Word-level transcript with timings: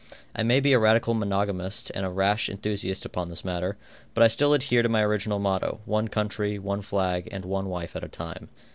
I 0.35 0.41
may 0.41 0.59
be 0.59 0.73
a 0.73 0.79
radical 0.79 1.13
monogamist 1.13 1.91
and 1.93 2.03
a 2.03 2.09
rash 2.09 2.49
enthusiast 2.49 3.05
upon 3.05 3.27
this 3.27 3.45
matter, 3.45 3.77
but 4.15 4.23
I 4.23 4.29
still 4.29 4.55
adhere 4.55 4.81
to 4.81 4.89
my 4.89 5.03
original 5.03 5.37
motto, 5.37 5.79
one 5.85 6.07
country, 6.07 6.57
one 6.57 6.81
flag 6.81 7.29
and 7.31 7.45
one 7.45 7.69
wife 7.69 7.95
at 7.95 8.03
a 8.03 8.07
time. 8.07 8.49